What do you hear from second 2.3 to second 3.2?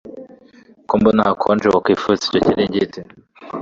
kiringiti